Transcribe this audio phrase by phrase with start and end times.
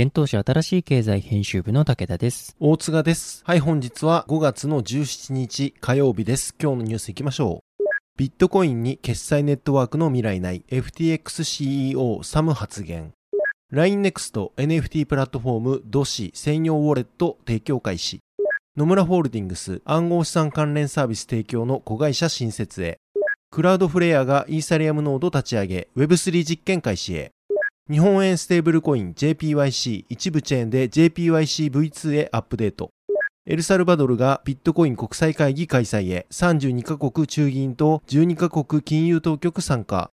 [0.00, 2.54] 現当社新しい経済編集部の武田です。
[2.60, 3.42] 大塚です。
[3.44, 6.54] はい、本日は5月の17日火曜日です。
[6.62, 7.84] 今日のニュース行きましょう。
[8.16, 13.12] ビットコインに決済ネットワークの未来ない FTXCEO サム発言。
[13.72, 18.20] LINENEXT NFT プラットフォームドシ専用ウォレット提供開始。
[18.76, 23.00] 野村ホールディングス暗号資産関連サービス提供の子会社新設へ。
[23.50, 27.32] クラウドフレアがイーサリアムノード立ち上げ Web3 実験開始へ。
[27.90, 32.90] 日本円ステーブルコイン JPYC 一部チェーンで JPYCV2 へアップデート。
[33.46, 40.10] エルサルバドルがビットコイン国際会議開催へ32カ国中銀と12カ国金融当局参加。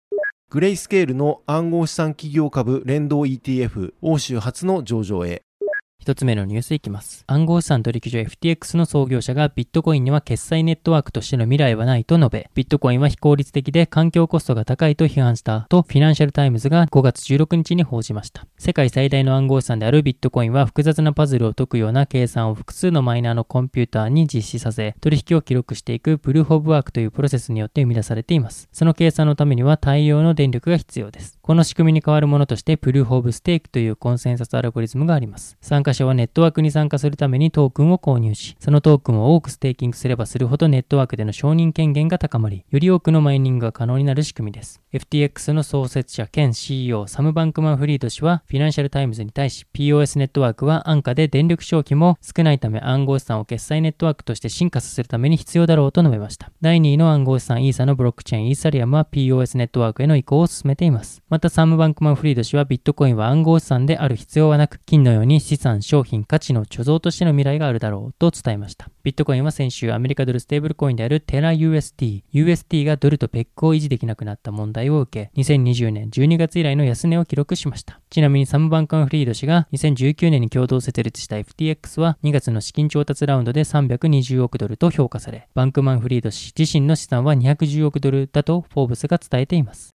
[0.49, 5.41] グレイスケールの暗号資産企業株連動 ETF 欧州初の上場へ。
[6.01, 7.23] 一つ目のニュースいきます。
[7.27, 18.47] 暗号資産取引所 FTX の創業者がビットコインには決済ネットワークとしての未来はないと述べ、ビットコインは非効率的で環境コストが高いと批判したとフィナンシャルタイムズが5月16日に報じました。
[18.57, 28.67] 世界最大の暗号資産であるビットコインは複雑なパズルを解くような計算を複数のマイナーのコンピューターに実施させ、取引を記録していくプルーフ・オブ・ワークというプロセスによって生み出されています。
[28.71, 31.37] その計算のためには大量の電力が必要です。
[31.43, 35.57] この仕組みに代わるものとしてプルーフ・オブ・ステークというコンセンサスアルゴリズムがあります。
[35.61, 44.80] 参加者はネットワークに参加するためにトークンを購入し、そのトークンを多くステーキングすればするほどネットワークでの承認権限が高まり、より多くのマイニングが可能になる仕組みです。
[44.93, 56.51] FTX の創設者兼 CEO サム・バンクマン・フリード氏はフィナンシャルタイムズに対し POS ネットワークは安価で電力消費も少ないため暗号資産を決済ネットワークとして進化させるために必要だろうと述べました。
[56.59, 61.23] 第2位の暗号資産イーサのブロックチェーンイーサリアムは POS ネットワークへの移行を進めています。
[61.29, 68.89] またサム・バンクマン・フリード氏はビットコインは暗号資産である必要はなく、金のように資産、商品、価値の貯蔵としての未来があるだろうと伝えました。
[69.03, 77.99] ビットコインは先週アメリカドルステーブルコインであるテラ UST、UST がドルとペックを維持できなくなった問題を受け、2020年12月以来の安値を記録しました。
[78.09, 89.91] ちなみにサム・バンカン・フリード氏が2019年に共同設立した FTX は2月の資金調達ラウンドで320億ドルと評価され、バンクマン・フリード氏自身の資産は210億ドルだとフォーブスが伝えています。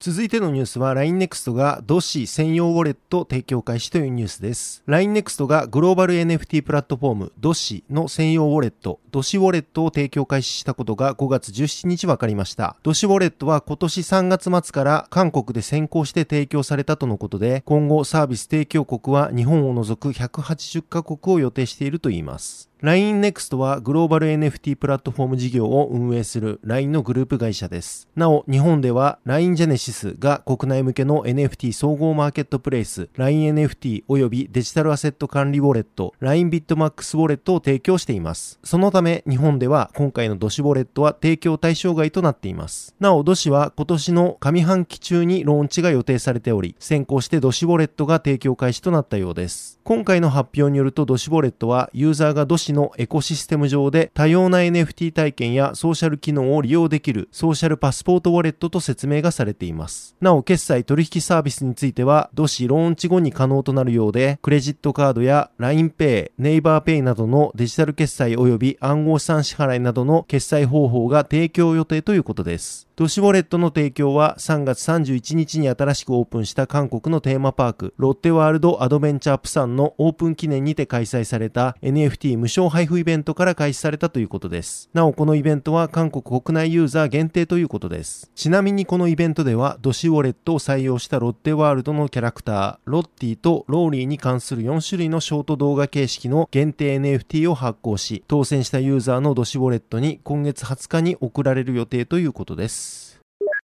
[0.00, 4.82] 続いてのニュースは LINENEXT がドシ専用ウォレット提供開始というニュースです。
[4.86, 12.76] LINENEXT がグローバル NFT プラットフォームドシの専用ウォレット、ドシウォレットを提供開始したことが5月17日分かりました。
[12.82, 22.68] ドシウォレットは今年3月末から韓国で先行して提供されたとのことで、今後サービス提供国は日本を除く180カ国を予定しているといいます。
[22.84, 28.10] LINENEXT はグローバル NFT プラットフォーム事業を運営する LINE のグループ会社です。
[28.14, 38.58] なお、日本では LINE Genesis が国内向けの NFT 総合マーケットプレイス LINENFT 及びデジタルアセット管理ウォレット LINE ビットマックスウォレットを提供しています。
[38.62, 42.94] そのため日本では今回の DOSI Wallet は提供対象外となっています。
[43.00, 49.80] なお、 DOSI は今年の上半期中にローンチが予定されており、先行して DOSI Wallet が提供開始となったようです。
[49.84, 60.14] 今回の発表によると DOSI Wallet はユーザーが DOSI のエコシステム上で多様な NFT 体験やソーシャル機能を利用できるソーシャルパスポートウォレットと説明がされています。
[60.20, 72.88] なお、決済取引サービスについては、ドシローンチ後に可能となるようで、クレジットカードや LINEPay、ネイバーペイなどのデジタル決済及び暗号資産支払いなどの決済方法が提供予定ということです。
[72.96, 84.88] ドシウォレットの提供は3月31日に新しくオープンした韓国のテーマパーク、ロッテワールドアドベンチャープサンのオープン記念にて開催された NFT 無償証配布イベントから開始されたということです。
[84.94, 88.30] なお、このイベントは韓国国内ユーザー限定ということです。
[88.34, 103.03] ちなみにこのイベントでは、ドシウォレットを採用したロッテワールドのキャラクター、ロッティとローリーに関する4種類のショート動画形式の限定 NFT を発行し、当選したユーザーの DOSI Wallet に今月20日に送られる予定ということです。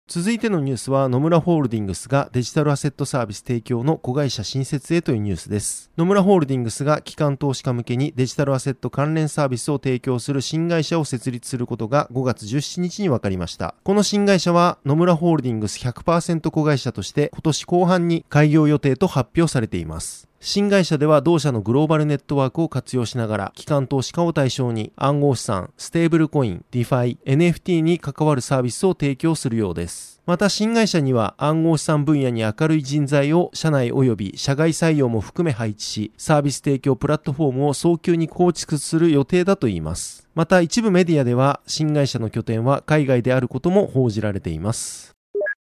[0.06, 5.90] 続いてのニュースは野村ホールディングスがデジタルアセットサービス提供の子会社新設へというニュースです。
[5.96, 13.74] 野村ホールディングスが機関投資家向けにデジタルアセット関連サービスを提供する新会社を設立することが5月17日に分かりました。
[13.82, 20.28] この新会社は野村ホールディングス100%子会社として今年後半に開業予定と発表されています。
[20.46, 30.20] 新会社では同社のグローバルネットワークを活用しながら、機関投資家を対象に暗号資産、ステーブルコイン、 DeFi、NFT に関わるサービスを提供するようです。
[30.26, 40.28] また新会社には暗号資産分野に明るい人材を社内及び社外採用も含め配置し、サービス提供プラットフォームを早急に構築する予定だといいます。
[40.34, 45.14] また一部メディアでは新会社の拠点は海外であることも報じられています。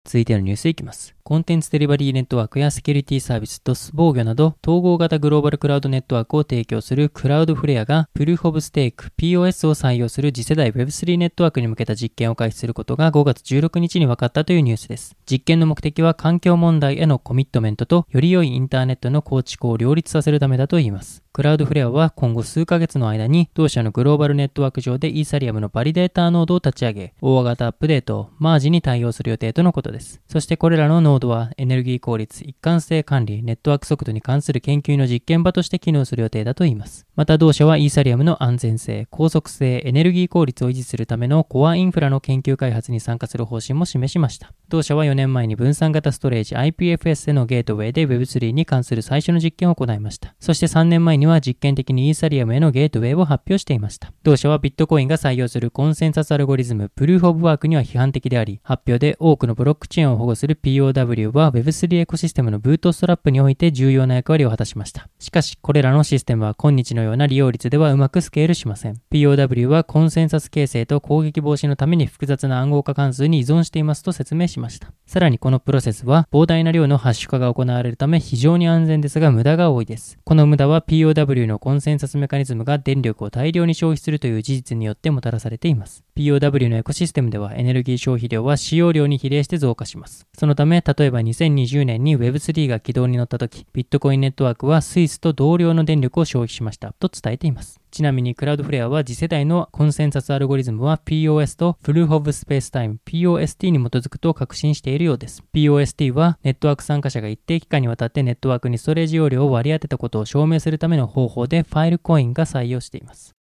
[0.05, 1.18] 続いてのニュースいきます。
[1.29, 15.17] コンテンツデリバリーネットワークやセキュリティサービス、 DDoS 防御など統合型グローバルクラウドネットワークを提供するクラウドフレアがプルーフオブステーク POS を採用する次世代 Web3 ネットワークに向けた実験を開始することが5月16日に分かったというニュースです。
[15.31, 21.23] 実験の目的は環境問題へのコミットメントとより良いインターネットの構築を両立させるためだといいます。
[21.39, 30.21] クラウドフレアは今後数ヶ月の間に同社のグローバルネットワーク上でイーサリアムのバリデーターノードを立ち上げ、大型アップデート、マージに対応する予定とのことです。
[30.27, 37.07] そしてこれらのノードはエネルギー効率、一貫性管理、ネットワーク速度に関する研究の実験場として機能する予定だといいます。
[37.17, 44.53] また同社はイーサリアムの安全性、高速性、エネルギー効率を維持するためのコアインフラの研究開発に参加する方針も示しました。
[44.69, 50.35] 同社は4年前に分散型ストレージ IPFS へのゲートウェイで Web3 に関する最初の実験を行いました。
[50.39, 54.13] そして3年前には実験的にイーサリアムへのゲートウェイを発表していました。
[54.23, 65.09] 同社はビットコインが採用するコンセンサスアルゴリズム、プルーフオブワークには批判的であり、発表で多くのブロックチェーンを保護する POW w は Web3 エコシステムのブートストラップにおいて重要な役割を果たしました。
[65.19, 69.01] しかし、これらのシステムは今日のような利用率ではうまくスケールしません。
[69.11, 74.93] POW はコンセンサス形成と攻撃防止のために複雑な暗号化関数に依存していますと説明しました。
[75.07, 80.19] さらにこのプロセスは膨大な量のハッシュ化が行われるため非常に安全ですが無駄が多いです。
[80.25, 86.05] この無駄は POW のコンセンサスメカニズムが電力を大量に消費するという事実によってもたらされています。
[86.17, 90.27] POW のエコシステムではエネルギー消費量は使用量に比例して増加します。
[90.37, 97.81] そのため、例例えば2020年に Web3 が起動に乗った時、ビットコインネットワークはスイスと同量の電力を消費しましたと伝えています。
[97.93, 105.45] ちなみにクラウドフレアは次世代のコンセンサスアルゴリズムは POS とプルーフオブスペースタイム POST に基づくと確信しているようです。
[105.55, 113.38] POST はネットワーク参加者が一定期間にわたってネットワークにストレージ容量を割り当てたことを証明するための方法でファイルコインが採用しています。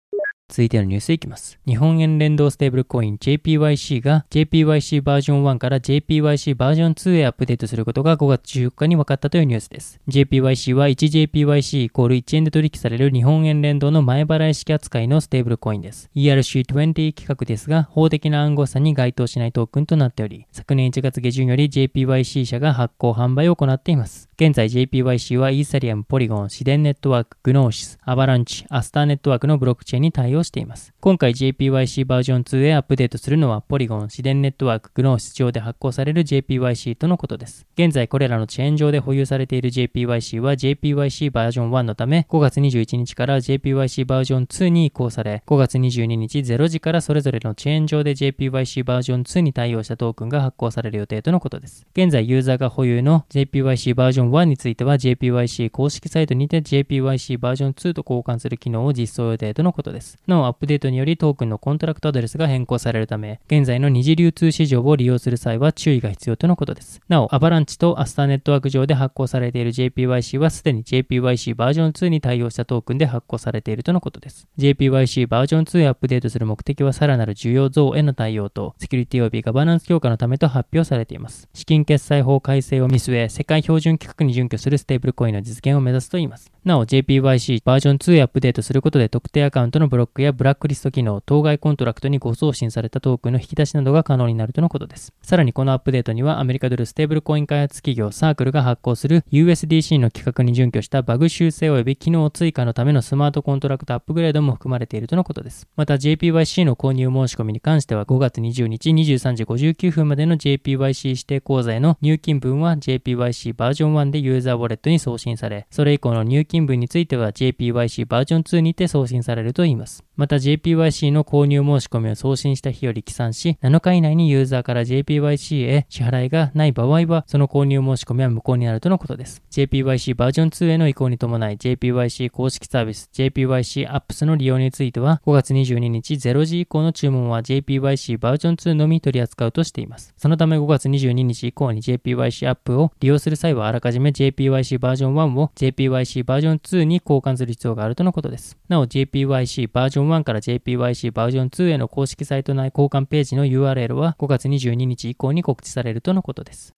[0.48, 1.58] 続いてのニュースいきます。
[1.66, 10.00] 日本円連動ステーブルコイン JPYC が JPYC バージョン1から JPYC バージョン2へアップデートすることが5月14日に分かったというニュースです。
[10.08, 16.10] JPYC は 1JPYC イコール1円で取引される日本円連動の前払い式扱いのステーブルコインです。
[16.14, 24.30] ERC20 規格ですが、法的な暗号資産に該当しないトークンとなっており、昨年1月下旬より JPYC 社が発行販売を行っています。
[24.38, 30.92] 現在 JPYC はイーサリアム、ポリゴン、シデンネットワーク、グノーシス、アバランチ、アスターネットワークのブロックチェーンに対応しています。
[31.00, 37.66] 今回 JPYC バージョン2へアップデートするのはポリゴン、シデンネットワーク、グノーシス上で発行される JPYC とのことです。
[37.78, 51.86] 現在これらのチェーン上で保有されている JPYC は JPYC バージョン1のため5月21日から JPYC バージョン2に移行され5月22日0時からそれぞれのチェーン上で JPYC バージョン2に対応したトークンが発行される予定とのことです。
[51.92, 60.18] 現在ユーザーが保有の JPYC バージョン1については JPYC 公式サイトにて JPYC バージョン2と交換する機能を実装予定とのことです。
[60.26, 67.00] なお、アップデートによりトークンのコントラクトアドレスが変更されるため、現在の二次流通市場を利用する際は注意が必要とのことです。
[67.08, 74.46] なお、アバランチとアスターネットワーク上で発行されている JPYC はすでに JPYC バージョン2に対応したトークンで発行されているとのことです。
[74.58, 81.48] JPYC バージョン2へアップデートする目的はさらなる需要増への対応と、セキュリティ及びガバナンス強化のためと発表されています。
[81.54, 86.52] 資金決済法改正を見据え、世界標準規格に準拠するステーブルコインの実現を目指すといいます。
[86.64, 95.12] なお JPYC バージョン2へアップデートすることで特定アカウントのブロックやブラックリスト機能、当該コントラクトに誤送信されたトークンの引き出しなどが可能になるとのことです。
[95.22, 105.68] さらにこのアップデートにはアメリカドルステーブルコイン開発企業サークルが発行する USDC の規格に準拠したバグ修正及び機能追加のためのスマートコントラクトアップグレードも含まれているとのことです。
[105.76, 120.04] また JPYC の購入申し込みに関しては5月20日23時59分までの JPYC 指定口座への入金分は JPYC バージョン1でユーザーウォレットに送信され、それ以降の入金分については JPYC バージョン2にて送信されるといいます。
[120.16, 129.42] また JPYC の購入申し込みを送信した日より起算し、7日以内にユーザーから JPYC へ支払いがない場合は、その購入申し込みは無効になるとのことです。
[129.50, 140.14] JPYC バージョン2への移行に伴い、JPYC 公式サービス JPYC Apps の利用については、5月22日0時以降の注文は JPYC バージョン2のみ取り扱うとしています。
[140.16, 148.58] そのため5月22日以降に JPYC アップを利用する際はあらかじめじめ JPYC バージョン1を JPYC バージョン2に交換する必要があるとのことです。
[148.68, 156.75] なお JPYC バージョン1から JPYC バージョン2への公式サイト内交換ページの URL は5月22日以降に告知されるとのことです。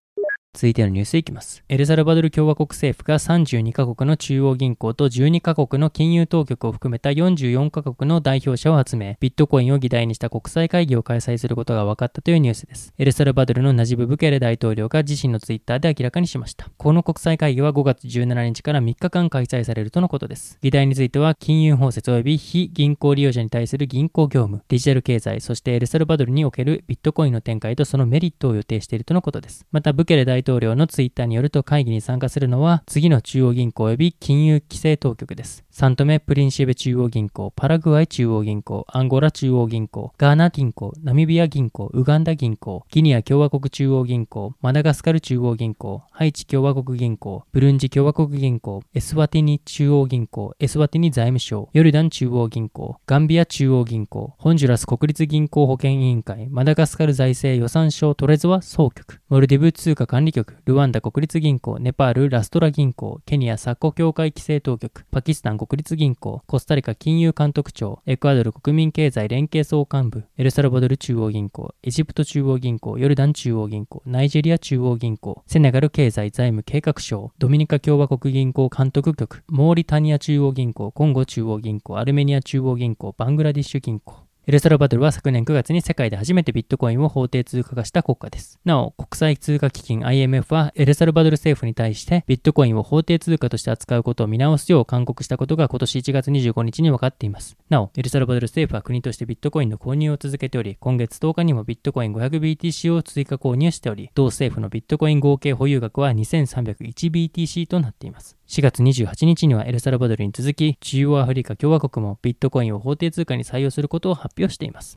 [0.53, 1.63] 続いてのニュースいきます。
[1.69, 12.93] エルサルバドル共和国政府が32カ国の中央銀行と12カ国の金融当局を含めた44カ国の代表者を集め、ビットコインを議題にした国際会議を開催することが分かったというニュースです。
[12.97, 16.67] エルサルバドルのナジブ・ブケレ大統領が自身のツイッターで明らかにしました。
[16.77, 20.57] この国際会議は5月17日から3日間開催されるとのことです。
[20.61, 29.65] 議題については、金融包摂及び非銀行利用者に対する銀行業務、デジタル経済、そしてエルサルバドルにおけるビットコインの展開とそのメリットを予定しているとのことです。
[29.71, 35.65] また、ブケレ大大統領のツイッターによると会議に参加するのは次の中央銀行及び金融規制当局です。
[35.79, 58.15] サントメ・プリンシベ中央銀行、パラグアイ中央銀行、アンゴラ中央銀行、ガーナ銀行、ナミビア銀行、ウガンダ銀行、ギニア共和国中央銀行、マダガスカル中央銀行、ハイチ共和国銀行、ブルンジ共和国銀行、エスワティニ中央銀行、エスワティニ財務省、ヨルダン中央銀行、ガンビア中央銀行、ホンジュラス国立銀行保険委員会、マダガスカル財政予算省。
[58.15, 88.59] トレゾール総局、モルディブ通貨管理局、ルワンダ国立銀行、ネパールラストラ銀行、ケニアサッコ協会規制当局、パキスタン国立銀行、コスタリカ金融監督庁、エクアドル国民経済連携総監部、エルサルバドル中央銀行、エジプト中央銀行、ヨルダン中央銀行、ナイジェリア中央銀行、セネガル経済財務計画省、ドミニカ共和国銀行監督局、モーリタニア中央銀行、コンゴ中央銀行、アルメニア中央銀行、バングラディッシュ銀行、エルサルバドルは昨年9月に世界で初めてビットコインを法定通貨化した国家です。
[88.65, 97.57] なお、国際通貨基金 IMF はエルサルバドル政府に対してビットコインを法定通貨として扱うことを見直すよう勧告したことが今年1月25日に分かっています。
[97.69, 108.35] なお、エルサルバドル政府は国としてビットコインの購入を続けており、今月10日にもビットコイン 500BTC を追加購入しており、同政府のビットコイン合計保有額は 2301BTC となっています。
[108.47, 114.95] 4月28日にはエルサルバドルに続き、中央アフリカ共和国もビットコインを法定通貨に採用することを発表しています。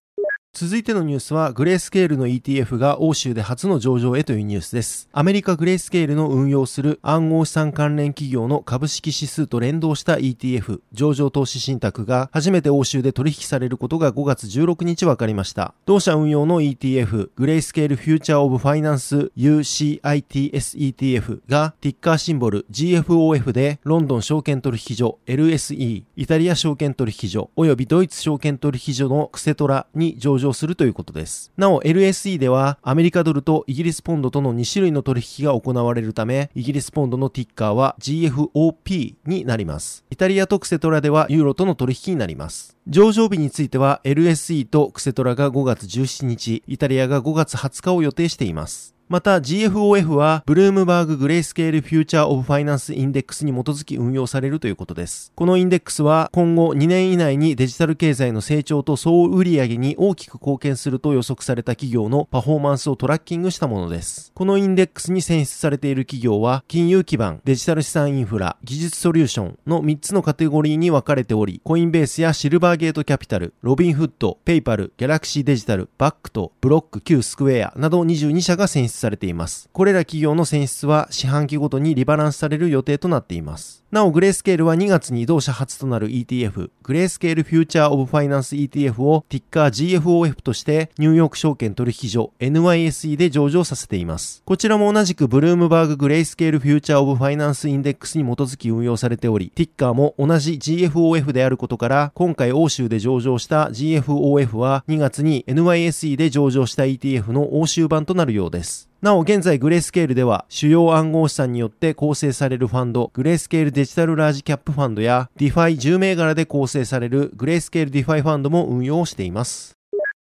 [0.55, 5.09] 続いてのニュースは、グレースケールの ETF が欧州で初の上場へというニュースです。
[5.11, 15.73] アメリカグレースケールの運用する暗号資産関連企業の株式指数と連動した ETF、上場投資信託が初めて欧州で取引されることが5月16日分かりました。
[15.87, 31.53] 同社運用の ETF、 Grayscale Future of Finance UCITS ETF がティッカーシンボル GFOF でロンドン証券取引所 LSE、イタリア証券取引所及びドイツ証券取引所のクセトラに上場場するということです。
[31.57, 40.05] なお LSE ではアメリカドルとイギリスポンドとの2種類の取引が行われるため、イギリスポンドのティッカーは GFOP になります。
[40.11, 42.77] イタリアとクセトラではユーロとの取引になります。
[42.89, 48.95] 上場日については LSE とクセトラが5月17日、イタリアが5月20日を予定しています。
[49.13, 55.33] また GFOF はブルームバーググレースケールフューチャーオブファイナンスインデックスに基づき運用されるということです。
[55.35, 64.33] このインデックスは今後2年以内にデジタル経済の成長と総売上に大きく貢献すると予測された企業のパフォーマンスをトラッキングしたものです。
[64.35, 79.69] このインデックスに選出されている企業は金融基盤、デジタル資産インフラ、技術ソリューションの3つのカテゴリーに分かれており、コインベースやシルバーゲートキャピタル、ロビンフッド、ペイパル、ギャラクシーデジタル、バックト、ブロック、旧スクエアなど22社が選出されています。
[79.73, 83.83] これら企業の選出は四半期ごとにリバランスされる予定となっています。
[83.93, 94.43] なお、グレースケールは2月に同社初となる ETF、グレースケールフューチャーオブファイナンス ETF をティッカー GFOF としてニューヨーク証券取引所 NYSE で上場させています。
[94.47, 108.92] こちらも同じくブルームバーググレースケールフューチャーオブファイナンスインデックスに基づき運用されており、ティッカーも同じ GFOF であることから、今回欧州で上場した GFOF は2月に NYSE で上場した ETF の欧州版となるようです。
[109.03, 119.82] なお、現在グレースケールでは、主要暗号資産によって構成されるファンド、グレースケールデジタルラージキャップファンドや、ディファイ10銘柄で構成されるグレースケールディファイファンドも運用しています。